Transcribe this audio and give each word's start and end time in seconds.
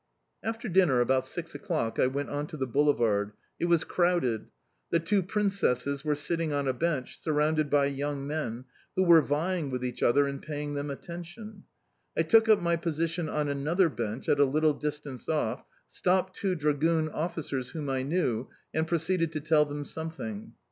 After 0.41 0.67
dinner, 0.67 0.99
about 0.99 1.27
six 1.27 1.53
o'clock, 1.53 1.99
I 1.99 2.07
went 2.07 2.31
on 2.31 2.47
to 2.47 2.57
the 2.57 2.65
boulevard. 2.65 3.33
It 3.59 3.65
was 3.65 3.83
crowded. 3.83 4.47
The 4.89 4.99
two 4.99 5.21
princesses 5.21 6.03
were 6.03 6.15
sitting 6.15 6.51
on 6.51 6.67
a 6.67 6.73
bench, 6.73 7.19
surrounded 7.19 7.69
by 7.69 7.85
young 7.85 8.25
men, 8.25 8.65
who 8.95 9.03
were 9.03 9.21
vying 9.21 9.69
with 9.69 9.85
each 9.85 10.01
other 10.01 10.27
in 10.27 10.39
paying 10.39 10.73
them 10.73 10.89
attention. 10.89 11.65
I 12.17 12.23
took 12.23 12.49
up 12.49 12.59
my 12.59 12.77
position 12.77 13.29
on 13.29 13.47
another 13.47 13.89
bench 13.89 14.27
at 14.27 14.39
a 14.39 14.43
little 14.45 14.73
distance 14.73 15.29
off, 15.29 15.63
stopped 15.87 16.35
two 16.35 16.55
Dragoon 16.55 17.07
officers 17.09 17.69
whom 17.69 17.87
I 17.87 18.01
knew, 18.01 18.49
and 18.73 18.87
proceeded 18.87 19.31
to 19.33 19.39
tell 19.39 19.65
them 19.65 19.85
something. 19.85 20.53